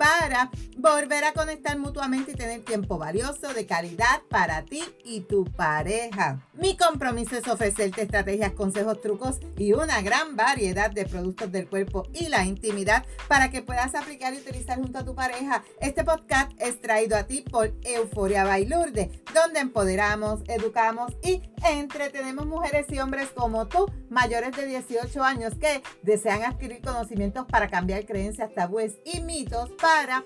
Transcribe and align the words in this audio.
para 0.00 0.50
volver 0.78 1.24
a 1.24 1.34
conectar 1.34 1.78
mutuamente 1.78 2.30
y 2.30 2.34
tener 2.34 2.64
tiempo 2.64 2.96
valioso 2.96 3.52
de 3.52 3.66
calidad 3.66 4.22
para 4.30 4.64
ti 4.64 4.82
y 5.04 5.20
tu 5.20 5.44
pareja. 5.44 6.48
Mi 6.54 6.74
compromiso 6.74 7.36
es 7.36 7.46
ofrecerte 7.46 8.00
estrategias, 8.00 8.52
consejos, 8.52 9.02
trucos 9.02 9.40
y 9.58 9.74
una 9.74 10.00
gran 10.00 10.36
variedad 10.36 10.90
de 10.90 11.04
productos 11.04 11.52
del 11.52 11.68
cuerpo 11.68 12.08
y 12.14 12.28
la 12.28 12.46
intimidad 12.46 13.04
para 13.28 13.50
que 13.50 13.60
puedas 13.60 13.94
aplicar 13.94 14.32
y 14.32 14.38
utilizar 14.38 14.78
junto 14.78 15.00
a 15.00 15.04
tu 15.04 15.14
pareja. 15.14 15.62
Este 15.82 16.02
podcast 16.02 16.50
es 16.58 16.80
traído 16.80 17.18
a 17.18 17.24
ti 17.24 17.42
por 17.42 17.74
Euforia 17.82 18.44
Bailurde, 18.44 19.10
donde 19.34 19.60
empoderamos, 19.60 20.40
educamos 20.48 21.12
y 21.22 21.42
entretenemos 21.62 22.46
mujeres 22.46 22.86
y 22.88 23.00
hombres 23.00 23.28
como 23.34 23.68
tú, 23.68 23.84
mayores 24.08 24.56
de 24.56 24.64
18 24.64 25.22
años 25.22 25.54
que 25.60 25.82
desean 26.02 26.42
adquirir 26.44 26.80
conocimientos 26.80 27.44
para 27.46 27.68
cambiar 27.68 28.06
creencias, 28.06 28.54
tabúes 28.54 28.96
y 29.04 29.20
mitos 29.20 29.70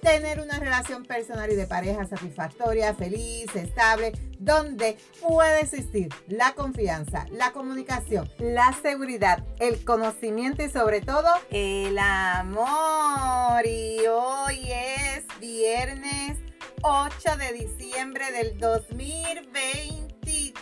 tener 0.00 0.40
una 0.40 0.58
relación 0.58 1.04
personal 1.04 1.50
y 1.50 1.54
de 1.54 1.66
pareja 1.66 2.04
satisfactoria, 2.06 2.94
feliz, 2.94 3.46
estable, 3.54 4.12
donde 4.38 4.96
puede 5.20 5.60
existir 5.60 6.08
la 6.28 6.52
confianza, 6.52 7.26
la 7.32 7.52
comunicación, 7.52 8.30
la 8.38 8.72
seguridad, 8.82 9.44
el 9.58 9.84
conocimiento 9.84 10.62
y 10.62 10.70
sobre 10.70 11.00
todo 11.00 11.28
el 11.50 11.98
amor. 11.98 13.66
Y 13.66 14.00
hoy 14.06 14.70
es 14.70 15.24
viernes 15.40 16.38
8 16.82 17.36
de 17.38 17.52
diciembre 17.52 18.30
del 18.32 18.58
2020 18.58 20.03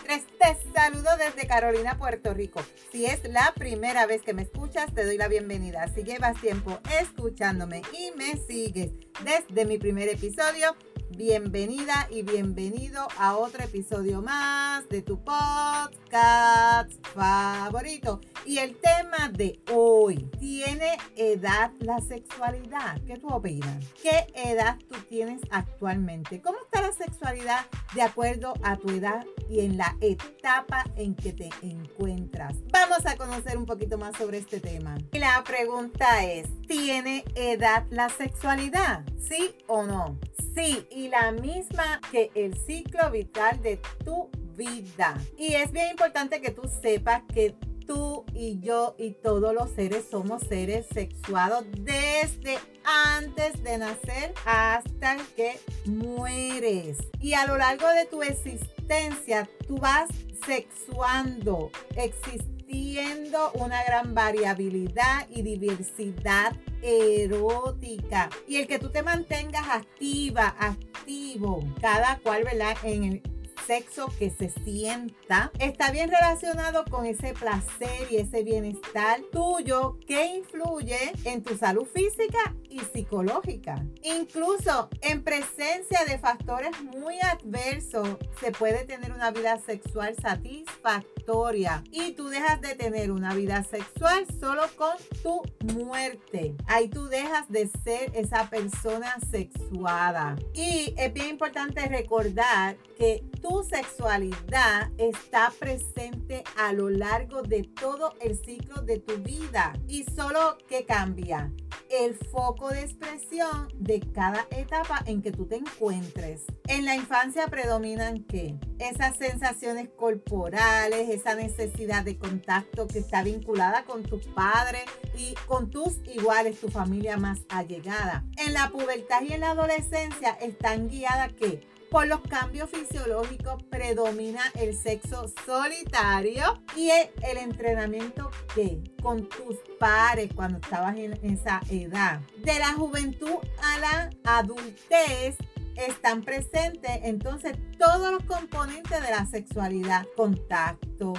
te 0.03 0.57
saludo 0.75 1.09
desde 1.17 1.47
Carolina, 1.47 1.97
Puerto 1.97 2.33
Rico. 2.33 2.61
Si 2.91 3.05
es 3.05 3.23
la 3.29 3.53
primera 3.55 4.05
vez 4.05 4.21
que 4.21 4.33
me 4.33 4.43
escuchas, 4.43 4.93
te 4.93 5.05
doy 5.05 5.17
la 5.17 5.27
bienvenida. 5.27 5.87
Si 5.87 6.03
llevas 6.03 6.39
tiempo 6.41 6.79
escuchándome 6.99 7.81
y 7.93 8.11
me 8.17 8.37
sigues 8.37 8.91
desde 9.23 9.65
mi 9.65 9.77
primer 9.77 10.09
episodio, 10.09 10.75
bienvenida 11.17 12.07
y 12.09 12.23
bienvenido 12.23 13.07
a 13.17 13.37
otro 13.37 13.63
episodio 13.63 14.21
más 14.21 14.87
de 14.89 15.01
tu 15.01 15.23
podcast 15.23 16.91
favorito. 17.13 18.19
Y 18.45 18.57
el 18.57 18.75
tema 18.75 19.29
de 19.29 19.59
hoy, 19.71 20.29
¿tiene 20.39 20.97
edad 21.15 21.71
la 21.79 21.99
sexualidad? 21.99 22.99
¿Qué 23.05 23.17
tú 23.17 23.27
opinas? 23.29 23.85
¿Qué 24.01 24.27
edad 24.35 24.77
tú 24.89 24.95
tienes 25.07 25.41
actualmente? 25.51 26.41
¿Cómo 26.41 26.57
está 26.65 26.81
la 26.81 26.93
sexualidad 26.93 27.65
de 27.93 28.01
acuerdo 28.01 28.53
a 28.63 28.77
tu 28.77 28.89
edad 28.89 29.25
y 29.49 29.61
en 29.61 29.77
la 29.77 29.95
etapa 30.01 30.83
en 30.95 31.15
que 31.15 31.33
te 31.33 31.49
encuentras? 31.61 32.55
Vamos 32.71 33.05
a 33.05 33.15
conocer 33.17 33.57
un 33.57 33.65
poquito 33.65 33.97
más 33.97 34.17
sobre 34.17 34.39
este 34.39 34.59
tema. 34.59 34.97
Y 35.11 35.19
la 35.19 35.43
pregunta 35.43 36.25
es, 36.25 36.47
¿tiene 36.67 37.23
edad 37.35 37.85
la 37.89 38.09
sexualidad? 38.09 39.05
¿Sí 39.19 39.55
o 39.67 39.83
no? 39.83 40.17
Sí, 40.55 40.87
y 40.91 41.07
la 41.07 41.31
misma 41.31 41.99
que 42.11 42.31
el 42.35 42.55
ciclo 42.55 43.09
vital 43.11 43.61
de 43.61 43.79
tu 44.05 44.29
vida. 44.55 45.17
Y 45.37 45.55
es 45.55 45.71
bien 45.71 45.89
importante 45.91 46.41
que 46.41 46.51
tú 46.51 46.69
sepas 46.81 47.23
que 47.33 47.55
tú 47.85 48.23
y 48.33 48.59
yo 48.59 48.95
y 48.97 49.11
todos 49.11 49.53
los 49.53 49.71
seres 49.71 50.05
somos 50.09 50.43
seres 50.43 50.85
sexuados 50.93 51.65
desde 51.79 52.57
antes 52.83 53.61
de 53.63 53.77
nacer 53.77 54.33
hasta 54.45 55.17
que 55.35 55.59
mueres. 55.85 56.97
Y 57.19 57.33
a 57.33 57.45
lo 57.45 57.57
largo 57.57 57.87
de 57.89 58.05
tu 58.05 58.21
existencia, 58.21 59.49
tú 59.67 59.77
vas 59.77 60.09
sexuando, 60.45 61.71
existiendo 61.95 63.51
una 63.55 63.83
gran 63.83 64.13
variabilidad 64.13 65.27
y 65.29 65.41
diversidad 65.41 66.53
erótica. 66.83 68.29
Y 68.47 68.57
el 68.57 68.67
que 68.67 68.79
tú 68.79 68.89
te 68.89 69.01
mantengas 69.01 69.67
activa, 69.69 70.55
activo, 70.59 71.63
cada 71.81 72.19
cual, 72.19 72.43
¿verdad? 72.43 72.77
En 72.83 73.03
el 73.05 73.21
sexo 73.65 74.11
que 74.19 74.29
se 74.29 74.49
sienta 74.49 75.51
está 75.59 75.91
bien 75.91 76.09
relacionado 76.09 76.83
con 76.85 77.05
ese 77.05 77.33
placer 77.33 78.07
y 78.09 78.17
ese 78.17 78.43
bienestar 78.43 79.21
tuyo 79.31 79.97
que 80.05 80.35
influye 80.35 81.13
en 81.23 81.43
tu 81.43 81.57
salud 81.57 81.85
física 81.85 82.53
y 82.73 82.79
psicológica. 82.79 83.85
Incluso 84.01 84.89
en 85.01 85.23
presencia 85.23 86.03
de 86.07 86.17
factores 86.17 86.71
muy 86.81 87.19
adversos 87.19 88.17
se 88.39 88.51
puede 88.51 88.83
tener 88.85 89.11
una 89.11 89.29
vida 89.31 89.59
sexual 89.59 90.15
satisfactoria 90.19 91.83
y 91.91 92.13
tú 92.13 92.29
dejas 92.29 92.59
de 92.61 92.75
tener 92.75 93.11
una 93.11 93.35
vida 93.35 93.63
sexual 93.63 94.25
solo 94.39 94.63
con 94.75 94.95
tu 95.21 95.43
muerte. 95.75 96.55
Ahí 96.65 96.89
tú 96.89 97.05
dejas 97.05 97.47
de 97.49 97.69
ser 97.83 98.11
esa 98.15 98.49
persona 98.49 99.17
sexuada. 99.29 100.35
Y 100.53 100.95
es 100.97 101.13
bien 101.13 101.29
importante 101.29 101.87
recordar 101.87 102.77
que 102.97 103.23
tu 103.41 103.63
sexualidad 103.63 104.89
está 104.97 105.53
presente 105.59 106.43
a 106.57 106.73
lo 106.73 106.89
largo 106.89 107.43
de 107.43 107.63
todo 107.63 108.15
el 108.19 108.35
ciclo 108.35 108.81
de 108.81 108.99
tu 108.99 109.17
vida 109.17 109.73
y 109.87 110.03
solo 110.03 110.57
que 110.67 110.85
cambia 110.85 111.51
el 111.89 112.15
foco 112.15 112.62
de 112.69 112.81
expresión 112.81 113.67
de 113.77 113.99
cada 114.13 114.47
etapa 114.51 115.01
en 115.05 115.21
que 115.21 115.31
tú 115.31 115.45
te 115.45 115.55
encuentres. 115.57 116.45
En 116.67 116.85
la 116.85 116.95
infancia 116.95 117.47
predominan 117.47 118.23
qué? 118.23 118.55
Esas 118.79 119.17
sensaciones 119.17 119.89
corporales, 119.97 121.09
esa 121.09 121.35
necesidad 121.35 122.03
de 122.03 122.17
contacto 122.17 122.87
que 122.87 122.99
está 122.99 123.23
vinculada 123.23 123.83
con 123.85 124.03
tus 124.03 124.25
padres 124.27 124.83
y 125.17 125.35
con 125.47 125.69
tus 125.69 125.97
iguales, 126.05 126.59
tu 126.59 126.69
familia 126.69 127.17
más 127.17 127.39
allegada. 127.49 128.23
En 128.37 128.53
la 128.53 128.69
pubertad 128.69 129.21
y 129.27 129.33
en 129.33 129.41
la 129.41 129.51
adolescencia 129.51 130.31
están 130.41 130.89
guiadas 130.89 131.33
qué? 131.33 131.72
Por 131.93 132.07
los 132.07 132.21
cambios 132.21 132.71
fisiológicos 132.71 133.61
predomina 133.69 134.41
el 134.55 134.75
sexo 134.75 135.31
solitario 135.45 136.59
y 136.75 136.89
el, 136.89 137.37
entrenamiento 137.37 138.31
que 138.55 138.81
con 138.99 139.29
tus 139.29 139.57
pares 139.79 140.31
cuando 140.33 140.57
estabas 140.57 140.97
en 140.97 141.13
esa 141.21 141.61
edad. 141.69 142.19
De 142.39 142.57
la 142.57 142.73
juventud 142.73 143.37
a 143.61 143.77
la 143.77 144.09
adultez 144.23 145.37
están 145.75 146.23
presentes 146.23 146.99
entonces 147.03 147.55
todos 147.77 148.11
los 148.11 148.23
componentes 148.23 148.99
de 148.99 149.11
la 149.11 149.27
sexualidad, 149.27 150.07
contacto, 150.17 151.13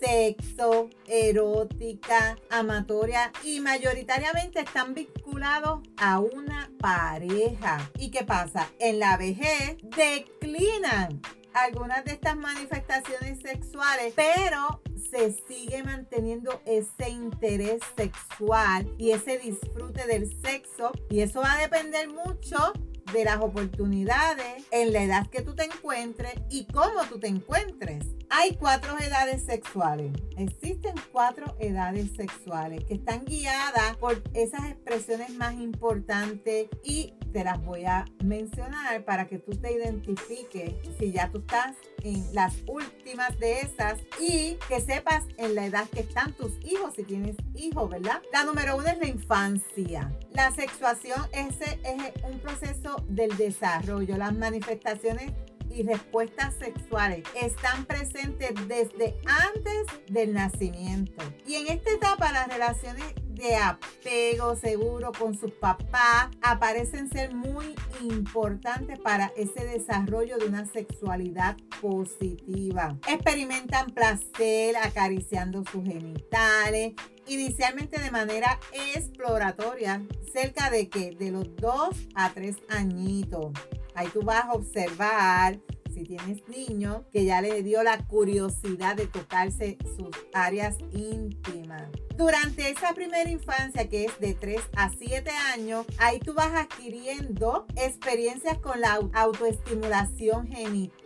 sexo, 0.00 0.90
erótica, 1.06 2.36
amatoria 2.50 3.32
y 3.42 3.60
mayoritariamente 3.60 4.60
están 4.60 4.94
vinculados 4.94 5.80
a 5.96 6.20
una 6.20 6.70
pareja. 6.78 7.90
¿Y 7.98 8.10
qué 8.10 8.24
pasa? 8.24 8.70
En 8.78 8.98
la 8.98 9.16
vejez 9.16 9.76
declinan 9.82 11.20
algunas 11.54 12.04
de 12.04 12.12
estas 12.12 12.36
manifestaciones 12.36 13.40
sexuales, 13.40 14.12
pero 14.14 14.80
se 15.10 15.32
sigue 15.48 15.82
manteniendo 15.82 16.60
ese 16.64 17.10
interés 17.10 17.80
sexual 17.96 18.92
y 18.98 19.12
ese 19.12 19.38
disfrute 19.38 20.06
del 20.06 20.28
sexo 20.40 20.92
y 21.10 21.20
eso 21.20 21.40
va 21.40 21.54
a 21.54 21.62
depender 21.62 22.08
mucho 22.08 22.72
de 23.12 23.24
las 23.24 23.38
oportunidades 23.38 24.64
en 24.70 24.92
la 24.92 25.02
edad 25.02 25.26
que 25.28 25.42
tú 25.42 25.54
te 25.54 25.64
encuentres 25.64 26.34
y 26.50 26.66
cómo 26.66 27.04
tú 27.08 27.18
te 27.18 27.28
encuentres. 27.28 28.04
Hay 28.30 28.56
cuatro 28.56 28.98
edades 28.98 29.44
sexuales. 29.44 30.12
Existen 30.36 30.94
cuatro 31.12 31.56
edades 31.58 32.10
sexuales 32.16 32.84
que 32.84 32.94
están 32.94 33.24
guiadas 33.24 33.96
por 33.96 34.22
esas 34.34 34.68
expresiones 34.70 35.30
más 35.30 35.54
importantes 35.54 36.68
y 36.84 37.14
te 37.38 37.44
las 37.44 37.64
voy 37.64 37.84
a 37.84 38.04
mencionar 38.24 39.04
para 39.04 39.28
que 39.28 39.38
tú 39.38 39.52
te 39.52 39.72
identifiques 39.72 40.74
si 40.98 41.12
ya 41.12 41.30
tú 41.30 41.38
estás 41.38 41.76
en 42.02 42.34
las 42.34 42.64
últimas 42.66 43.38
de 43.38 43.60
esas 43.60 44.00
y 44.18 44.56
que 44.66 44.80
sepas 44.80 45.22
en 45.36 45.54
la 45.54 45.66
edad 45.66 45.88
que 45.88 46.00
están 46.00 46.32
tus 46.32 46.50
hijos, 46.64 46.94
si 46.96 47.04
tienes 47.04 47.36
hijos, 47.54 47.88
¿verdad? 47.88 48.20
La 48.32 48.42
número 48.42 48.76
uno 48.76 48.88
es 48.88 48.98
la 48.98 49.06
infancia. 49.06 50.12
La 50.32 50.50
sexuación 50.50 51.20
ese 51.32 51.78
es 51.84 52.24
un 52.24 52.40
proceso 52.40 52.96
del 53.06 53.36
desarrollo. 53.36 54.16
Las 54.16 54.34
manifestaciones 54.34 55.30
y 55.70 55.82
respuestas 55.82 56.54
sexuales 56.54 57.24
están 57.34 57.84
presentes 57.84 58.50
desde 58.66 59.16
antes 59.26 59.86
del 60.08 60.32
nacimiento. 60.32 61.22
Y 61.46 61.54
en 61.56 61.68
esta 61.68 61.90
etapa 61.90 62.32
las 62.32 62.48
relaciones 62.48 63.04
de 63.38 63.54
apego 63.54 64.56
seguro 64.56 65.12
con 65.16 65.38
sus 65.38 65.52
papás 65.52 66.28
aparecen 66.42 67.08
ser 67.08 67.34
muy 67.34 67.76
importantes 68.00 68.98
para 68.98 69.32
ese 69.36 69.64
desarrollo 69.64 70.38
de 70.38 70.46
una 70.46 70.66
sexualidad 70.66 71.56
positiva. 71.80 72.96
Experimentan 73.06 73.90
placer 73.90 74.76
acariciando 74.76 75.62
sus 75.70 75.84
genitales, 75.84 76.94
inicialmente 77.28 78.00
de 78.00 78.10
manera 78.10 78.58
exploratoria, 78.94 80.02
cerca 80.32 80.70
de 80.70 80.88
que 80.88 81.12
de 81.12 81.30
los 81.30 81.54
2 81.56 81.90
a 82.14 82.32
3 82.32 82.56
añitos. 82.68 83.52
Ahí 83.98 84.06
tú 84.12 84.22
vas 84.22 84.44
a 84.44 84.52
observar 84.52 85.58
si 85.92 86.04
tienes 86.04 86.46
niños 86.46 87.02
que 87.10 87.24
ya 87.24 87.40
le 87.40 87.64
dio 87.64 87.82
la 87.82 87.98
curiosidad 88.06 88.94
de 88.94 89.08
tocarse 89.08 89.76
sus 89.96 90.10
áreas 90.32 90.78
íntimas. 90.92 91.90
Durante 92.18 92.68
esa 92.68 92.94
primera 92.94 93.30
infancia, 93.30 93.88
que 93.88 94.06
es 94.06 94.18
de 94.18 94.34
3 94.34 94.60
a 94.74 94.90
7 94.90 95.30
años, 95.54 95.86
ahí 95.98 96.18
tú 96.18 96.34
vas 96.34 96.52
adquiriendo 96.52 97.64
experiencias 97.76 98.58
con 98.58 98.80
la 98.80 98.98
autoestimulación 99.12 100.48
genital 100.48 100.98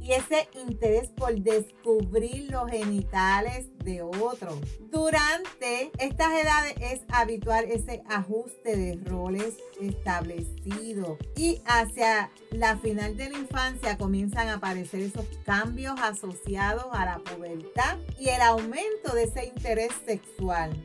y 0.00 0.12
ese 0.12 0.48
interés 0.54 1.10
por 1.10 1.38
descubrir 1.38 2.50
los 2.50 2.70
genitales 2.70 3.66
de 3.84 4.00
otro. 4.00 4.58
Durante 4.90 5.92
estas 5.98 6.32
edades 6.32 6.74
es 6.80 7.00
habitual 7.12 7.66
ese 7.66 8.02
ajuste 8.08 8.76
de 8.76 8.98
roles 9.04 9.56
establecido 9.80 11.18
y 11.36 11.60
hacia 11.66 12.30
la 12.50 12.78
final 12.78 13.16
de 13.16 13.30
la 13.30 13.38
infancia 13.38 13.98
comienzan 13.98 14.48
a 14.48 14.54
aparecer 14.54 15.00
esos 15.00 15.26
cambios 15.44 16.00
asociados 16.00 16.86
a 16.92 17.04
la 17.04 17.18
pubertad 17.18 17.98
y 18.18 18.30
el 18.30 18.40
aumento 18.40 19.14
de 19.14 19.24
ese 19.24 19.46
interés 19.46 19.92
sexual. 20.06 20.29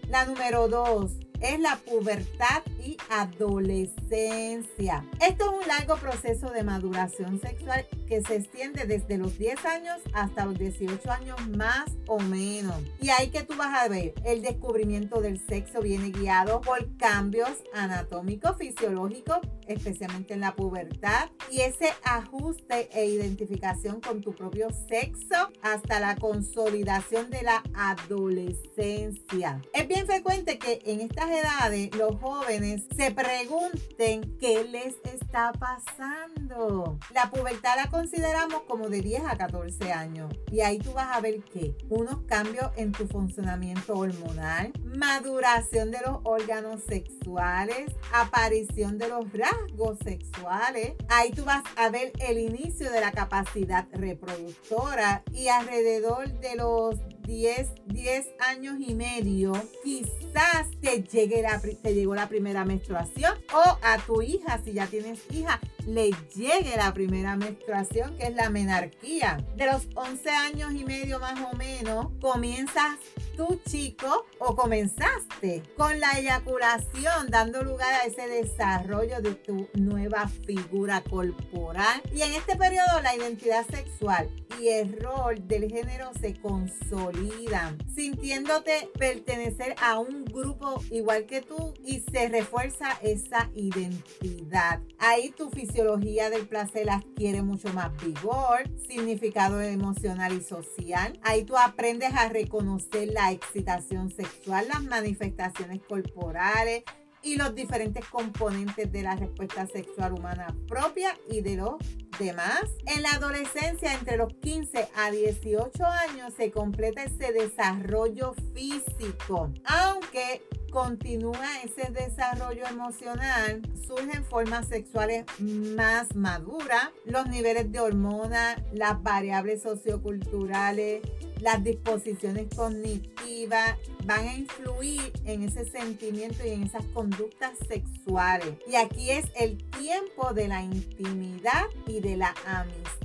La 0.09 0.25
número 0.25 0.67
dos, 0.67 1.11
es 1.41 1.59
la 1.59 1.77
pubertad 1.77 2.63
y 2.83 2.97
adolescencia. 3.09 5.03
Esto 5.19 5.45
es 5.45 5.51
un 5.61 5.67
largo 5.67 5.95
proceso 5.97 6.51
de 6.51 6.63
maduración 6.63 7.41
sexual 7.41 7.85
que 8.07 8.21
se 8.21 8.35
extiende 8.35 8.85
desde 8.85 9.17
los 9.17 9.37
10 9.37 9.65
años 9.65 9.97
hasta 10.13 10.45
los 10.45 10.57
18 10.57 11.11
años 11.11 11.47
más 11.49 11.85
o 12.07 12.19
menos. 12.19 12.77
Y 13.01 13.09
ahí 13.09 13.29
que 13.29 13.43
tú 13.43 13.55
vas 13.57 13.73
a 13.83 13.87
ver, 13.87 14.13
el 14.23 14.41
descubrimiento 14.41 15.21
del 15.21 15.45
sexo 15.47 15.81
viene 15.81 16.11
guiado 16.11 16.61
por 16.61 16.95
cambios 16.97 17.49
anatómicos, 17.73 18.57
fisiológicos, 18.57 19.39
especialmente 19.67 20.35
en 20.35 20.41
la 20.41 20.55
pubertad, 20.55 21.29
y 21.49 21.61
ese 21.61 21.89
ajuste 22.03 22.89
e 22.93 23.05
identificación 23.05 23.99
con 23.99 24.21
tu 24.21 24.33
propio 24.33 24.67
sexo 24.87 25.35
hasta 25.61 25.99
la 25.99 26.15
consolidación 26.15 27.29
de 27.29 27.43
la 27.43 27.63
adolescencia. 27.73 29.61
Es 29.73 29.87
bien 29.87 30.05
frecuente 30.05 30.59
que 30.59 30.81
en 30.85 31.01
estas 31.25 31.31
edades 31.31 31.95
los 31.95 32.19
jóvenes 32.19 32.83
se 32.95 33.11
pregunten 33.11 34.37
qué 34.39 34.63
les 34.63 34.95
está 35.03 35.51
pasando. 35.53 36.97
La 37.13 37.29
pubertad 37.29 37.75
la 37.77 37.89
consideramos 37.89 38.61
como 38.67 38.89
de 38.89 39.01
10 39.01 39.23
a 39.25 39.37
14 39.37 39.91
años 39.91 40.33
y 40.51 40.61
ahí 40.61 40.79
tú 40.79 40.93
vas 40.93 41.15
a 41.15 41.21
ver 41.21 41.41
que 41.43 41.75
unos 41.89 42.21
cambios 42.27 42.71
en 42.75 42.91
tu 42.91 43.07
funcionamiento 43.07 43.93
hormonal, 43.93 44.71
maduración 44.97 45.91
de 45.91 45.99
los 46.05 46.19
órganos 46.23 46.83
sexuales, 46.83 47.91
aparición 48.13 48.97
de 48.97 49.09
los 49.09 49.25
rasgos 49.33 49.97
sexuales, 50.03 50.93
ahí 51.09 51.31
tú 51.31 51.45
vas 51.45 51.63
a 51.75 51.89
ver 51.89 52.11
el 52.19 52.37
inicio 52.37 52.91
de 52.91 53.01
la 53.01 53.11
capacidad 53.11 53.87
reproductora 53.91 55.23
y 55.31 55.47
alrededor 55.47 56.31
de 56.39 56.55
los 56.55 56.95
10, 57.25 57.67
10 57.87 58.27
años 58.39 58.75
y 58.79 58.93
medio, 58.93 59.53
quizás 59.83 60.69
te, 60.81 61.03
llegue 61.03 61.41
la, 61.41 61.59
te 61.59 61.93
llegó 61.93 62.15
la 62.15 62.29
primera 62.29 62.65
menstruación 62.65 63.33
o 63.53 63.77
a 63.83 63.97
tu 64.05 64.21
hija, 64.21 64.61
si 64.63 64.73
ya 64.73 64.87
tienes 64.87 65.19
hija, 65.31 65.59
le 65.87 66.11
llegue 66.35 66.75
la 66.77 66.93
primera 66.93 67.35
menstruación, 67.35 68.15
que 68.17 68.27
es 68.27 68.35
la 68.35 68.49
menarquía. 68.49 69.43
De 69.55 69.65
los 69.65 69.87
11 69.95 70.29
años 70.29 70.73
y 70.73 70.83
medio 70.83 71.19
más 71.19 71.39
o 71.51 71.55
menos, 71.55 72.07
comienzas 72.21 72.97
tú 73.35 73.59
chico 73.67 74.25
o 74.39 74.55
comenzaste 74.55 75.63
con 75.77 75.99
la 75.99 76.11
eyaculación, 76.13 77.27
dando 77.29 77.63
lugar 77.63 77.93
a 77.93 78.05
ese 78.05 78.27
desarrollo 78.27 79.21
de 79.21 79.35
tu 79.35 79.67
nueva 79.73 80.27
figura 80.45 81.01
corporal. 81.01 82.01
Y 82.13 82.21
en 82.21 82.33
este 82.33 82.55
periodo 82.55 83.01
la 83.01 83.15
identidad 83.15 83.65
sexual 83.67 84.29
y 84.59 84.69
el 84.69 84.99
rol 85.01 85.47
del 85.47 85.69
género 85.69 86.11
se 86.19 86.33
consolidan, 86.35 87.77
sintiéndote 87.93 88.89
pertenecer 88.97 89.75
a 89.81 89.99
un 89.99 90.25
grupo 90.25 90.81
igual 90.91 91.25
que 91.25 91.41
tú 91.41 91.73
y 91.83 91.99
se 91.99 92.29
refuerza 92.29 92.97
esa 93.01 93.49
identidad. 93.53 94.81
Ahí 94.97 95.29
tu 95.31 95.49
fisiología 95.49 96.29
del 96.29 96.47
placer 96.47 96.89
adquiere 96.89 97.41
mucho 97.41 97.73
más 97.73 97.91
vigor, 98.03 98.63
significado 98.87 99.61
emocional 99.61 100.33
y 100.33 100.41
social. 100.41 101.19
Ahí 101.23 101.43
tú 101.43 101.57
aprendes 101.57 102.13
a 102.13 102.29
reconocer 102.29 103.09
la 103.11 103.24
excitación 103.31 104.09
sexual, 104.09 104.67
las 104.67 104.83
manifestaciones 104.83 105.81
corporales 105.87 106.83
y 107.25 107.37
los 107.37 107.55
diferentes 107.55 108.05
componentes 108.05 108.91
de 108.91 109.01
la 109.01 109.15
respuesta 109.15 109.65
sexual 109.65 110.13
humana 110.13 110.55
propia 110.67 111.17
y 111.27 111.41
de 111.41 111.55
los 111.55 111.75
demás. 112.19 112.61
En 112.85 113.01
la 113.01 113.09
adolescencia, 113.09 113.93
entre 113.93 114.17
los 114.17 114.31
15 114.35 114.89
a 114.95 115.09
18 115.09 115.83
años, 115.83 116.33
se 116.37 116.51
completa 116.51 117.03
ese 117.03 117.33
desarrollo 117.33 118.35
físico, 118.53 119.51
aunque 119.65 120.43
continúa 120.71 121.61
ese 121.63 121.91
desarrollo 121.91 122.67
emocional, 122.67 123.61
surgen 123.87 124.23
formas 124.25 124.67
sexuales 124.67 125.25
más 125.39 126.15
maduras, 126.15 126.89
los 127.05 127.27
niveles 127.27 127.71
de 127.71 127.79
hormonas, 127.79 128.57
las 128.71 129.01
variables 129.01 129.63
socioculturales, 129.63 131.01
las 131.39 131.63
disposiciones 131.63 132.53
cognitivas 132.55 133.14
van 133.47 134.27
a 134.27 134.33
influir 134.33 135.11
en 135.25 135.43
ese 135.43 135.65
sentimiento 135.65 136.45
y 136.45 136.51
en 136.51 136.63
esas 136.63 136.85
conductas 136.87 137.53
sexuales. 137.67 138.55
Y 138.67 138.75
aquí 138.75 139.11
es 139.11 139.25
el 139.35 139.57
tiempo 139.71 140.33
de 140.33 140.47
la 140.47 140.61
intimidad 140.61 141.65
y 141.87 141.99
de 142.01 142.17
la 142.17 142.33
amistad. 142.45 143.04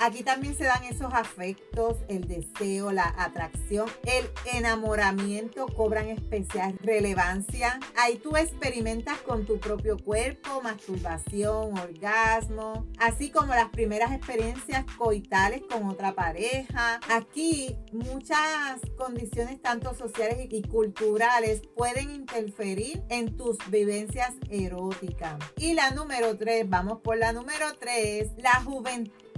Aquí 0.00 0.22
también 0.22 0.56
se 0.56 0.64
dan 0.64 0.84
esos 0.84 1.12
afectos, 1.12 1.98
el 2.08 2.26
deseo, 2.26 2.92
la 2.92 3.14
atracción, 3.18 3.90
el 4.04 4.30
enamoramiento 4.54 5.66
cobran 5.66 6.08
especial 6.08 6.78
relevancia. 6.82 7.78
Ahí 7.98 8.16
tú 8.16 8.36
experimentas 8.36 9.18
con 9.18 9.44
tu 9.44 9.58
propio 9.60 9.98
cuerpo, 9.98 10.62
masturbación, 10.62 11.78
orgasmo, 11.78 12.86
así 12.98 13.30
como 13.30 13.54
las 13.54 13.68
primeras 13.68 14.12
experiencias 14.12 14.86
coitales 14.96 15.62
con 15.70 15.86
otra 15.88 16.14
pareja. 16.14 16.98
Aquí 17.10 17.76
muchas 17.92 18.80
condiciones 18.96 19.60
tanto 19.60 19.94
sociales 19.94 20.48
y 20.50 20.62
culturales 20.62 21.60
pueden 21.76 22.10
interferir 22.10 23.02
en 23.10 23.36
tus 23.36 23.58
vivencias 23.68 24.32
eróticas. 24.48 25.36
Y 25.58 25.74
la 25.74 25.90
número 25.90 26.38
tres, 26.38 26.66
vamos 26.66 27.00
por 27.02 27.18
la 27.18 27.32
número 27.32 27.66
tres, 27.78 28.30
la 28.38 28.54
juventud 28.62 29.29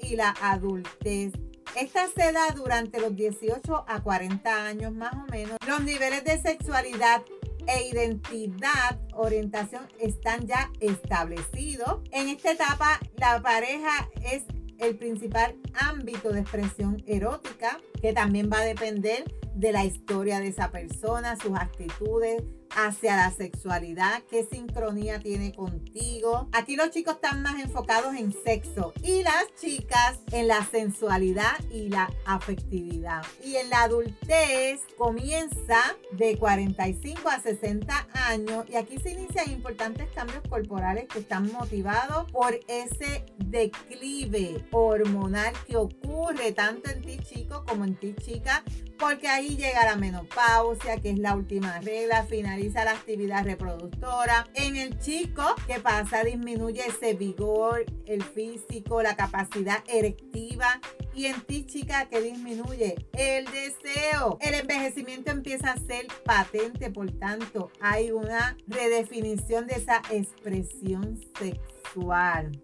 y 0.00 0.16
la 0.16 0.34
adultez. 0.40 1.32
Esta 1.76 2.06
se 2.08 2.32
da 2.32 2.50
durante 2.54 3.00
los 3.00 3.14
18 3.14 3.84
a 3.86 4.02
40 4.02 4.66
años 4.66 4.92
más 4.94 5.12
o 5.14 5.30
menos. 5.30 5.56
Los 5.66 5.82
niveles 5.82 6.24
de 6.24 6.40
sexualidad 6.40 7.22
e 7.66 7.88
identidad, 7.88 8.98
orientación 9.14 9.86
están 10.00 10.46
ya 10.46 10.70
establecidos. 10.80 12.00
En 12.12 12.28
esta 12.28 12.52
etapa, 12.52 13.00
la 13.16 13.42
pareja 13.42 14.08
es 14.32 14.44
el 14.78 14.96
principal 14.96 15.56
ámbito 15.74 16.30
de 16.30 16.40
expresión 16.40 17.02
erótica, 17.06 17.78
que 18.00 18.12
también 18.12 18.48
va 18.50 18.60
a 18.60 18.64
depender 18.64 19.24
de 19.54 19.72
la 19.72 19.84
historia 19.84 20.38
de 20.40 20.48
esa 20.48 20.70
persona, 20.70 21.36
sus 21.36 21.56
actitudes, 21.58 22.42
hacia 22.86 23.16
la 23.16 23.30
sexualidad, 23.32 24.22
qué 24.30 24.44
sincronía 24.44 25.18
tiene 25.18 25.52
contigo. 25.52 26.48
Aquí 26.52 26.76
los 26.76 26.90
chicos 26.90 27.14
están 27.14 27.42
más 27.42 27.60
enfocados 27.60 28.14
en 28.14 28.32
sexo 28.32 28.92
y 29.02 29.22
las 29.24 29.46
chicas 29.60 30.20
en 30.30 30.46
la 30.46 30.64
sensualidad 30.64 31.58
y 31.72 31.88
la 31.88 32.08
afectividad. 32.24 33.22
Y 33.44 33.56
en 33.56 33.70
la 33.70 33.82
adultez 33.82 34.80
comienza 34.96 35.80
de 36.12 36.38
45 36.38 37.28
a 37.28 37.40
60 37.40 38.06
años 38.12 38.64
y 38.68 38.76
aquí 38.76 38.98
se 38.98 39.10
inician 39.10 39.50
importantes 39.50 40.08
cambios 40.14 40.42
corporales 40.48 41.06
que 41.08 41.18
están 41.18 41.50
motivados 41.52 42.30
por 42.30 42.58
ese 42.68 43.26
declive 43.38 44.64
hormonal 44.70 45.52
que 45.66 45.76
ocurre 45.76 46.52
tanto 46.52 46.90
en 46.90 47.02
ti 47.02 47.18
chico 47.18 47.64
como 47.66 47.84
en 47.84 47.96
ti 47.96 48.14
chica 48.14 48.62
porque 48.98 49.28
ahí 49.28 49.56
llega 49.56 49.84
la 49.84 49.96
menopausia, 49.96 51.00
que 51.00 51.10
es 51.10 51.18
la 51.18 51.34
última 51.34 51.80
regla, 51.80 52.24
finaliza 52.24 52.84
la 52.84 52.92
actividad 52.92 53.44
reproductora. 53.44 54.46
En 54.54 54.76
el 54.76 54.98
chico, 54.98 55.42
¿qué 55.66 55.80
pasa? 55.80 56.24
Disminuye 56.24 56.82
ese 56.86 57.14
vigor, 57.14 57.84
el 58.06 58.22
físico, 58.22 59.02
la 59.02 59.16
capacidad 59.16 59.82
erectiva 59.88 60.80
y 61.14 61.26
en 61.26 61.40
ti, 61.42 61.64
chica, 61.64 62.08
que 62.08 62.20
disminuye 62.20 62.94
el 63.12 63.44
deseo. 63.46 64.38
El 64.40 64.54
envejecimiento 64.54 65.30
empieza 65.30 65.72
a 65.72 65.76
ser 65.76 66.06
patente, 66.24 66.90
por 66.90 67.10
tanto, 67.18 67.70
hay 67.80 68.12
una 68.12 68.56
redefinición 68.66 69.66
de 69.66 69.74
esa 69.74 70.02
expresión 70.10 71.18
sexual. 71.38 71.77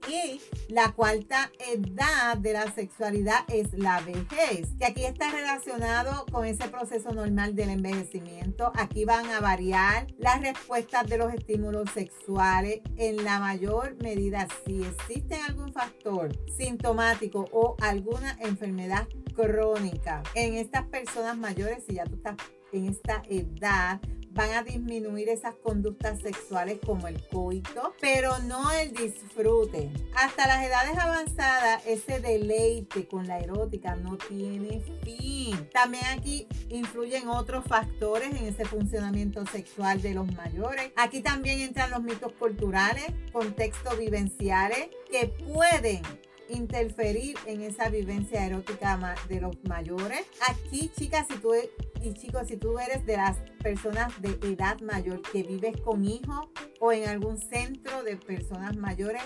Y 0.08 0.40
la 0.68 0.92
cuarta 0.92 1.50
edad 1.58 2.36
de 2.38 2.52
la 2.52 2.72
sexualidad 2.72 3.44
es 3.48 3.72
la 3.72 4.00
vejez, 4.00 4.68
que 4.78 4.84
aquí 4.84 5.04
está 5.04 5.30
relacionado 5.30 6.26
con 6.30 6.44
ese 6.44 6.68
proceso 6.68 7.12
normal 7.12 7.54
del 7.54 7.70
envejecimiento. 7.70 8.72
Aquí 8.76 9.04
van 9.04 9.28
a 9.30 9.40
variar 9.40 10.06
las 10.18 10.40
respuestas 10.40 11.08
de 11.08 11.18
los 11.18 11.32
estímulos 11.32 11.90
sexuales 11.90 12.80
en 12.96 13.24
la 13.24 13.38
mayor 13.38 13.96
medida. 14.02 14.46
Si 14.66 14.82
existe 14.82 15.36
algún 15.36 15.72
factor 15.72 16.30
sintomático 16.56 17.46
o 17.52 17.76
alguna 17.80 18.36
enfermedad 18.40 19.08
crónica 19.34 20.22
en 20.34 20.54
estas 20.54 20.86
personas 20.86 21.36
mayores, 21.36 21.84
si 21.86 21.94
ya 21.94 22.04
tú 22.04 22.16
estás 22.16 22.36
en 22.72 22.88
esta 22.88 23.22
edad, 23.28 24.00
van 24.34 24.50
a 24.50 24.62
disminuir 24.62 25.28
esas 25.28 25.54
conductas 25.54 26.20
sexuales 26.20 26.78
como 26.84 27.06
el 27.06 27.22
coito, 27.28 27.94
pero 28.00 28.38
no 28.40 28.70
el 28.72 28.92
disfrute. 28.92 29.90
Hasta 30.16 30.46
las 30.48 30.66
edades 30.66 30.98
avanzadas, 30.98 31.86
ese 31.86 32.20
deleite 32.20 33.06
con 33.06 33.26
la 33.26 33.38
erótica 33.38 33.94
no 33.94 34.16
tiene 34.16 34.82
fin. 35.02 35.68
También 35.72 36.04
aquí 36.06 36.48
influyen 36.68 37.28
otros 37.28 37.64
factores 37.64 38.30
en 38.30 38.46
ese 38.46 38.64
funcionamiento 38.64 39.46
sexual 39.46 40.02
de 40.02 40.14
los 40.14 40.30
mayores. 40.34 40.90
Aquí 40.96 41.20
también 41.20 41.60
entran 41.60 41.90
los 41.90 42.02
mitos 42.02 42.32
culturales, 42.32 43.06
contextos 43.32 43.96
vivenciales 43.98 44.88
que 45.10 45.28
pueden 45.28 46.02
interferir 46.48 47.36
en 47.46 47.62
esa 47.62 47.88
vivencia 47.88 48.44
erótica 48.44 49.16
de 49.28 49.40
los 49.40 49.56
mayores. 49.64 50.22
Aquí, 50.48 50.90
chicas, 50.96 51.26
si 51.28 51.38
tú 51.38 51.52
y 52.04 52.12
chicos, 52.12 52.48
si 52.48 52.56
tú 52.56 52.78
eres 52.78 53.06
de 53.06 53.16
las 53.16 53.38
personas 53.62 54.12
de 54.20 54.38
edad 54.46 54.78
mayor 54.80 55.22
que 55.22 55.42
vives 55.42 55.80
con 55.80 56.04
hijos 56.04 56.48
o 56.80 56.92
en 56.92 57.08
algún 57.08 57.38
centro 57.38 58.02
de 58.02 58.16
personas 58.16 58.76
mayores, 58.76 59.22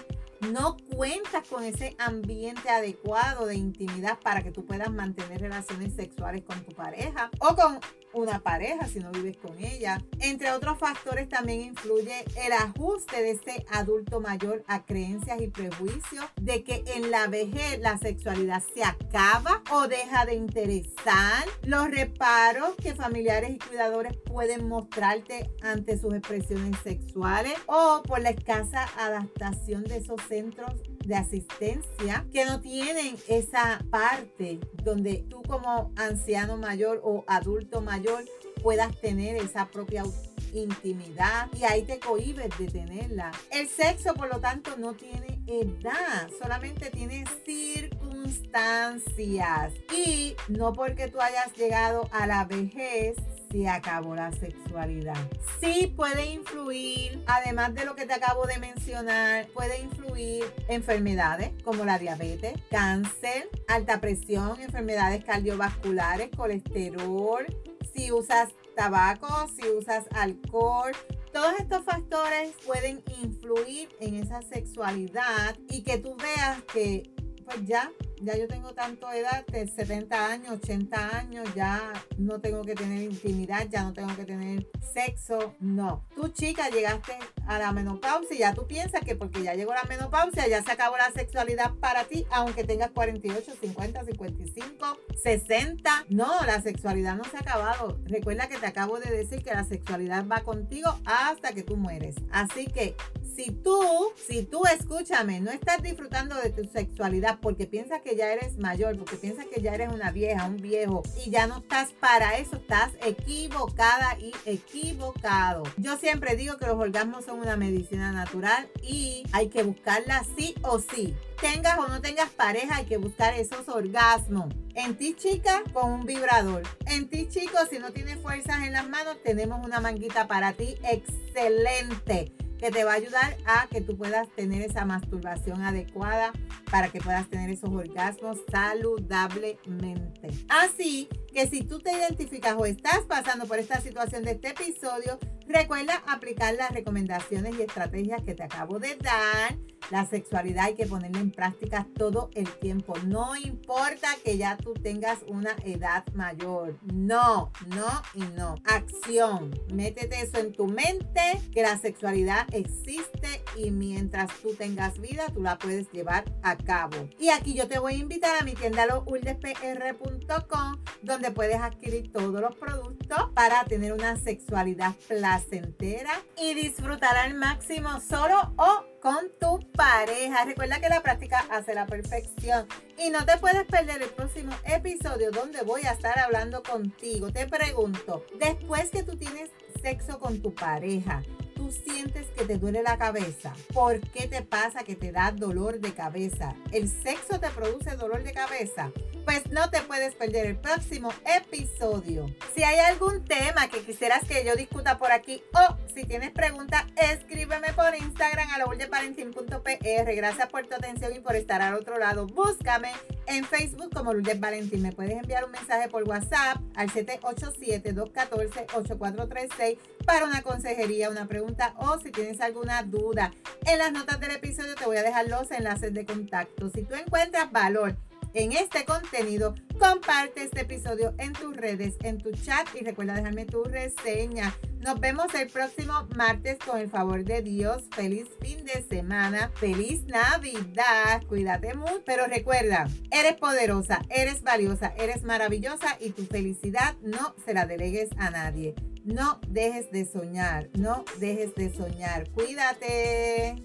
no 0.53 0.77
cuentas 0.95 1.49
con 1.49 1.65
ese 1.65 1.97
ambiente 1.99 2.71
adecuado 2.71 3.47
de 3.47 3.57
intimidad 3.57 4.21
para 4.21 4.43
que 4.43 4.53
tú 4.53 4.65
puedas 4.65 4.93
mantener 4.93 5.41
relaciones 5.41 5.95
sexuales 5.95 6.43
con 6.45 6.65
tu 6.65 6.73
pareja 6.73 7.31
o 7.41 7.57
con 7.57 7.81
una 8.13 8.41
pareja 8.41 8.87
si 8.87 9.01
no 9.01 9.11
vives 9.11 9.37
con 9.37 9.57
ella. 9.59 10.03
Entre 10.21 10.53
otros 10.53 10.79
factores 10.79 11.29
también 11.29 11.61
influye 11.61 12.25
el 12.45 12.53
ajuste 12.53 13.23
de 13.23 13.31
ese 13.33 13.67
adulto 13.73 14.21
mayor 14.21 14.65
a 14.67 14.85
creencias 14.85 15.41
y 15.41 15.49
prejuicios 15.49 16.25
de 16.41 16.65
que 16.65 16.83
en 16.97 17.11
la 17.11 17.27
vejez 17.27 17.79
la 17.81 17.99
sexualidad 17.99 18.63
se 18.75 18.85
acaba 18.85 19.63
o 19.73 19.89
deja 19.89 20.25
de 20.27 20.35
interesar, 20.35 21.45
los 21.63 21.91
reparos 21.91 22.75
que 22.77 22.95
familiares 22.95 23.51
y 23.51 23.59
cuidadores 23.59 24.17
pueden 24.25 24.69
mostrarte 24.69 25.51
ante 25.63 25.99
sus 25.99 26.15
expresiones 26.15 26.77
sexuales 26.83 27.55
o 27.67 28.03
por 28.03 28.21
la 28.21 28.31
escasa 28.31 28.89
adaptación 28.99 29.85
de 29.85 29.99
esos 29.99 30.21
centros 30.29 30.73
de 31.09 31.17
asistencia 31.17 32.25
que 32.31 32.45
no 32.45 32.61
tienen 32.61 33.17
esa 33.29 33.81
parte 33.91 34.61
donde 34.85 35.25
tú 35.31 35.43
como 35.43 35.91
anciano 35.97 36.59
mayor 36.59 37.01
o 37.03 37.25
adulto 37.27 37.81
mayor 37.81 38.23
puedas 38.63 38.95
tener 39.01 39.37
esa 39.37 39.69
propia 39.69 40.05
intimidad 40.53 41.49
y 41.55 41.65
ahí 41.65 41.83
te 41.83 41.99
cohibes 41.99 42.57
de 42.59 42.67
tenerla. 42.67 43.33
El 43.51 43.67
sexo, 43.69 44.13
por 44.15 44.29
lo 44.29 44.39
tanto, 44.41 44.77
no 44.77 44.93
tiene 44.95 45.41
edad, 45.47 46.29
solamente 46.39 46.91
tiene 46.91 47.25
circunstancias. 47.45 49.73
Y 49.95 50.37
no 50.49 50.75
porque 50.75 51.09
tú 51.09 51.21
hayas 51.21 51.55
llegado 51.57 52.09
a 52.13 52.27
la 52.27 52.45
vejez 52.45 53.17
se 53.51 53.69
acabó 53.69 54.15
la 54.15 54.33
sexualidad. 54.33 55.17
Sí 55.61 55.93
puede 55.97 56.27
influir, 56.27 57.23
además 57.27 57.75
de 57.75 57.85
lo 57.85 57.95
que 57.95 58.07
te 58.07 58.15
acabo 58.15 58.47
de 58.47 58.59
mencionar, 58.59 59.47
puede 59.49 59.81
influir 59.81 60.45
enfermedades 60.69 61.51
como 61.63 61.85
la 61.85 61.99
diabetes, 61.99 62.55
cáncer, 62.71 63.49
alta 63.67 64.01
presión, 64.01 64.61
enfermedades 64.61 65.25
cardiovasculares, 65.25 66.31
colesterol, 66.37 67.47
si 67.95 68.13
usas 68.13 68.51
tabaco, 68.77 69.29
si 69.57 69.69
usas 69.69 70.07
alcohol, 70.13 70.93
todos 71.33 71.53
estos 71.59 71.85
factores 71.85 72.53
pueden 72.67 73.03
influir 73.23 73.89
en 74.01 74.23
esa 74.23 74.41
sexualidad 74.43 75.57
y 75.69 75.83
que 75.83 75.99
tú 75.99 76.17
veas 76.17 76.63
que 76.73 77.11
pues 77.45 77.65
ya 77.65 77.91
ya 78.23 78.37
yo 78.37 78.49
tengo 78.49 78.75
tanto 78.75 79.11
edad, 79.11 79.47
de 79.47 79.67
70 79.67 80.27
años, 80.27 80.59
80 80.63 81.17
años, 81.17 81.49
ya 81.55 81.93
no 82.17 82.41
tengo 82.41 82.63
que 82.63 82.75
tener 82.75 83.03
intimidad, 83.03 83.67
ya 83.71 83.83
no 83.83 83.93
tengo 83.93 84.15
que 84.17 84.25
tener 84.25 84.69
sexo. 84.93 85.55
No, 85.61 86.07
tú 86.15 86.29
chica 86.29 86.69
llegaste 86.69 87.17
a 87.47 87.59
la 87.59 87.73
menopausia 87.73 88.37
y 88.37 88.39
ya 88.41 88.55
tú 88.55 88.67
piensas 88.67 89.03
que 89.03 89.15
porque 89.15 89.43
ya 89.43 89.55
llegó 89.55 89.73
la 89.73 89.85
menopausia 89.85 90.49
ya 90.49 90.63
se 90.63 90.73
acabó 90.73 90.97
la 90.97 91.11
sexualidad 91.13 91.75
para 91.75 92.05
ti, 92.05 92.27
aunque 92.31 92.65
tengas 92.65 92.91
48, 92.91 93.53
50, 93.61 94.05
55, 94.05 94.99
60. 95.23 96.05
No, 96.11 96.45
la 96.45 96.61
sexualidad 96.63 97.17
no 97.17 97.25
se 97.25 97.37
ha 97.37 97.41
acabado. 97.41 97.99
Recuerda 98.05 98.49
que 98.49 98.59
te 98.59 98.67
acabo 98.67 98.99
de 98.99 99.11
decir 99.11 99.43
que 99.43 99.51
la 99.51 99.65
sexualidad 99.65 100.27
va 100.27 100.41
contigo 100.41 100.91
hasta 101.05 101.53
que 101.53 101.63
tú 101.63 101.77
mueres. 101.77 102.17
Así 102.31 102.67
que 102.67 102.97
si 103.39 103.53
tú, 103.53 103.81
si 104.17 104.43
tú 104.43 104.63
escúchame, 104.65 105.39
no 105.39 105.53
estás 105.53 105.81
disfrutando 105.81 106.35
de 106.35 106.51
tu 106.51 106.65
sexualidad 106.65 107.39
porque 107.41 107.69
piensas 107.69 108.03
que 108.03 108.17
ya 108.17 108.33
eres 108.33 108.59
mayor, 108.59 108.99
porque 108.99 109.15
piensas 109.15 109.47
que 109.47 109.63
ya 109.63 109.73
eres 109.75 109.93
una 109.93 110.11
vieja, 110.11 110.45
un 110.47 110.57
viejo 110.57 111.05
y 111.25 111.31
ya 111.31 111.47
no 111.47 111.59
estás 111.59 111.93
para 111.93 112.37
eso, 112.39 112.57
estás 112.57 112.91
equivocada 113.01 114.19
y 114.19 114.33
equivocado. 114.45 115.63
Yo 115.77 115.97
siempre 115.99 116.35
digo 116.35 116.57
que 116.57 116.67
los 116.67 116.75
orgasmos 116.79 117.27
son 117.27 117.39
una 117.39 117.57
medicina 117.57 118.11
natural 118.11 118.69
y 118.83 119.23
hay 119.31 119.51
que 119.51 119.63
buscarla 119.63 120.25
sí 120.37 120.57
o 120.63 120.81
sí. 120.81 121.15
Tengas 121.41 121.79
o 121.79 121.87
no 121.87 122.01
tengas 122.01 122.31
pareja, 122.31 122.79
hay 122.79 122.87
que 122.87 122.97
buscar 122.97 123.35
esos 123.35 123.69
orgasmos. 123.69 124.53
En 124.75 124.97
ti, 124.97 125.15
chica, 125.15 125.63
con 125.73 125.93
un 125.93 126.07
vibrador. 126.07 126.65
En 126.87 127.09
ti, 127.09 127.29
chicos, 127.29 127.69
si 127.71 127.79
no 127.79 127.93
tienes 127.93 128.19
fuerzas 128.21 128.65
en 128.65 128.73
las 128.73 128.89
manos, 128.89 129.23
tenemos 129.23 129.65
una 129.65 129.79
manguita 129.79 130.27
para 130.27 130.55
ti 130.55 130.75
excelente 130.83 132.33
que 132.59 132.71
te 132.71 132.85
va 132.85 132.93
a 132.93 132.97
ayudar 132.97 133.37
a 133.47 133.67
que 133.69 133.81
tú 133.81 133.97
puedas 133.97 134.29
tener 134.31 134.63
esa 134.63 134.85
masturbación 134.85 135.63
adecuada 135.63 136.33
para 136.71 136.89
que 136.89 137.01
puedas 137.01 137.29
tener 137.29 137.51
esos 137.51 137.71
orgasmos 137.71 138.39
saludablemente. 138.51 140.29
Así 140.49 141.09
que 141.33 141.47
si 141.49 141.63
tú 141.63 141.79
te 141.79 141.93
identificas 141.93 142.55
o 142.59 142.67
estás 142.67 143.01
pasando 143.09 143.47
por 143.47 143.59
esta 143.59 143.81
situación 143.81 144.25
de 144.25 144.33
este 144.33 144.49
episodio, 144.49 145.19
recuerda 145.47 146.03
aplicar 146.07 146.55
las 146.55 146.71
recomendaciones 146.71 147.55
y 147.59 147.63
estrategias 147.63 148.23
que 148.23 148.35
te 148.35 148.43
acabo 148.43 148.79
de 148.79 148.97
dar. 148.97 149.57
La 149.91 150.05
sexualidad 150.05 150.67
hay 150.67 150.75
que 150.75 150.87
ponerla 150.87 151.21
en 151.21 151.31
práctica 151.31 151.87
todo 151.97 152.29
el 152.35 152.47
tiempo. 152.59 152.93
No 153.07 153.35
importa 153.37 154.09
que 154.23 154.37
ya 154.37 154.59
tú 154.59 154.75
tengas 154.75 155.21
una 155.27 155.57
edad 155.65 156.05
mayor. 156.13 156.79
No, 156.93 157.51
no 157.69 158.03
y 158.15 158.21
no. 158.37 158.57
Acción. 158.65 159.59
Métete 159.73 160.21
eso 160.21 160.39
en 160.39 160.53
tu 160.53 160.67
mente, 160.67 161.41
que 161.55 161.63
la 161.63 161.79
sexualidad 161.79 162.47
existe 162.53 163.43
y 163.57 163.71
mientras 163.71 164.31
tú 164.43 164.55
tengas 164.55 165.01
vida, 165.01 165.27
tú 165.33 165.41
la 165.41 165.57
puedes 165.57 165.91
llevar 165.91 166.25
a 166.43 166.59
cabo. 166.59 167.09
Y 167.19 167.31
aquí 167.31 167.55
yo 167.55 167.67
te 167.67 167.79
voy 167.79 167.95
a 167.95 167.99
invitar 167.99 168.37
a 168.39 168.45
mi 168.45 168.53
tienda 168.53 168.85
lourdespr.com, 168.85 170.83
donde 171.03 171.28
puedes 171.31 171.61
adquirir 171.61 172.13
todos 172.13 172.41
los 172.41 172.55
productos 172.57 173.31
para 173.35 173.65
tener 173.65 173.93
una 173.93 174.17
sexualidad 174.17 174.95
placentera 175.07 176.11
y 176.37 176.55
disfrutar 176.55 177.17
al 177.17 177.35
máximo 177.35 178.01
solo 178.01 178.37
o 178.57 178.85
con 179.01 179.31
tu 179.41 179.61
pareja. 179.73 180.45
Recuerda 180.45 180.81
que 180.81 180.89
la 180.89 181.03
práctica 181.03 181.45
hace 181.51 181.75
la 181.75 181.87
perfección. 181.87 182.67
Y 182.99 183.11
no 183.11 183.25
te 183.25 183.39
puedes 183.39 183.65
perder 183.65 184.03
el 184.03 184.11
próximo 184.11 184.53
episodio 184.65 185.31
donde 185.31 185.63
voy 185.63 185.83
a 185.83 185.93
estar 185.93 186.19
hablando 186.19 186.63
contigo. 186.63 187.33
Te 187.33 187.47
pregunto, 187.47 188.25
después 188.39 188.91
que 188.91 189.03
tú 189.03 189.17
tienes 189.17 189.51
sexo 189.81 190.19
con 190.19 190.41
tu 190.43 190.55
pareja, 190.55 191.23
tú 191.59 191.71
sientes 191.73 192.29
que 192.37 192.45
te 192.45 192.57
duele 192.57 192.85
la 192.85 192.97
cabeza, 192.97 193.53
¿por 193.75 193.99
qué 194.13 194.29
te 194.29 194.43
pasa 194.43 194.85
que 194.85 194.95
te 194.95 195.11
da 195.11 195.33
dolor 195.33 195.81
de 195.81 195.93
cabeza? 195.93 196.55
¿El 196.71 196.89
sexo 196.89 197.41
te 197.41 197.51
produce 197.51 197.97
dolor 197.97 198.23
de 198.23 198.33
cabeza? 198.33 198.93
Pues 199.25 199.51
no 199.51 199.69
te 199.69 199.81
puedes 199.83 200.15
perder 200.15 200.47
el 200.47 200.57
próximo 200.57 201.13
episodio. 201.27 202.33
Si 202.55 202.63
hay 202.63 202.79
algún 202.79 203.25
tema 203.25 203.69
que 203.69 203.81
quisieras 203.81 204.25
que 204.25 204.45
yo 204.45 204.55
discuta 204.55 204.99
por 204.99 205.11
aquí 205.11 205.43
o 205.53 205.77
si 205.93 206.05
tienes 206.05 206.31
preguntas, 206.31 206.85
escríbeme 206.97 207.73
por 207.73 207.93
Instagram 207.95 208.49
a 208.51 208.59
lourdesvalentín.pr. 208.59 210.15
Gracias 210.15 210.49
por 210.49 210.65
tu 210.67 210.77
atención 210.77 211.13
y 211.13 211.19
por 211.19 211.35
estar 211.35 211.61
al 211.61 211.75
otro 211.75 211.99
lado. 211.99 212.27
Búscame 212.27 212.93
en 213.27 213.45
Facebook 213.45 213.93
como 213.93 214.15
Lourdes 214.15 214.41
Valentín. 214.41 214.81
Me 214.81 214.93
puedes 214.93 215.21
enviar 215.21 215.45
un 215.45 215.51
mensaje 215.51 215.89
por 215.89 216.05
WhatsApp 216.05 216.63
al 216.77 216.89
787-214-8436 216.91 219.77
para 220.07 220.25
una 220.25 220.41
consejería, 220.41 221.11
una 221.11 221.27
pregunta 221.49 221.75
o 221.79 221.99
si 221.99 222.11
tienes 222.11 222.41
alguna 222.41 222.83
duda. 222.83 223.33
En 223.67 223.79
las 223.79 223.93
notas 223.93 224.21
del 224.21 224.33
episodio 224.33 224.75
te 224.75 224.85
voy 224.85 224.97
a 224.97 225.03
dejar 225.03 225.29
los 225.29 225.51
enlaces 225.51 225.95
de 225.95 226.05
contacto. 226.05 226.71
Si 226.71 226.83
tú 226.83 226.95
encuentras 226.95 227.51
valor 227.51 227.97
en 228.35 228.53
este 228.53 228.85
contenido, 228.85 229.55
comparte 229.79 230.45
este 230.45 230.61
episodio 230.61 231.15
en 231.19 231.33
tus 231.33 231.57
redes, 231.57 231.95
en 232.03 232.19
tu 232.19 232.33
chat 232.33 232.69
y 232.79 232.85
recuerda 232.85 233.15
dejarme 233.15 233.47
tu 233.47 233.65
reseña. 233.65 234.55
Nos 234.81 235.01
vemos 235.01 235.35
el 235.35 235.49
próximo 235.49 236.07
martes 236.15 236.59
con 236.65 236.79
el 236.79 236.91
favor 236.91 237.25
de 237.25 237.41
Dios. 237.41 237.85
Feliz 237.95 238.27
fin 238.41 238.65
de 238.65 238.83
semana, 238.83 239.51
feliz 239.55 240.05
Navidad, 240.05 241.23
cuídate 241.29 241.75
mucho, 241.75 242.03
pero 242.05 242.27
recuerda, 242.27 242.87
eres 243.11 243.37
poderosa, 243.37 244.03
eres 244.11 244.43
valiosa, 244.43 244.93
eres 244.99 245.23
maravillosa 245.23 245.97
y 245.99 246.11
tu 246.11 246.27
felicidad 246.27 246.95
no 247.01 247.35
se 247.45 247.55
la 247.55 247.65
delegues 247.65 248.11
a 248.19 248.31
nadie. 248.31 248.75
No 249.09 249.41
dejes 249.49 249.91
de 249.91 250.05
soñar, 250.05 250.69
no 250.75 251.03
dejes 251.19 251.55
de 251.55 251.75
soñar. 251.75 252.29
Cuídate. 252.33 253.57